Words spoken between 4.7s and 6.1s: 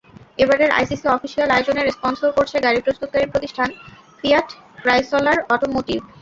Chrysler automotive.